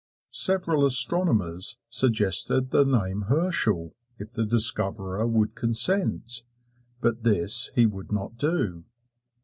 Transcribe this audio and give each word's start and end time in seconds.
Several 0.33 0.83
astronomers 0.83 1.77
suggested 1.87 2.71
the 2.71 2.83
name 2.85 3.25
"Herschel," 3.29 3.93
if 4.17 4.31
the 4.31 4.47
discoverer 4.47 5.27
would 5.27 5.53
consent, 5.53 6.41
but 7.01 7.23
this 7.23 7.69
he 7.75 7.85
would 7.85 8.11
not 8.11 8.35
do. 8.35 8.85